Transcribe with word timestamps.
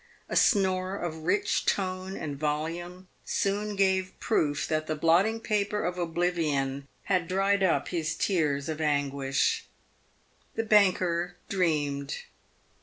A 0.27 0.35
snore 0.35 0.95
of 0.95 1.25
rich 1.25 1.63
tone 1.67 2.17
and 2.17 2.35
volume 2.35 3.07
soon 3.23 3.75
gave 3.75 4.19
proof 4.19 4.67
that 4.67 4.87
the 4.87 4.95
blotting 4.95 5.39
paper 5.39 5.83
of 5.85 5.99
oblivion 5.99 6.87
had 7.03 7.27
dried 7.27 7.61
up 7.61 7.89
his 7.89 8.15
tears 8.15 8.67
of 8.67 8.81
anguish. 8.81 9.65
The 10.55 10.63
banker 10.63 11.35
dreamed. 11.49 12.15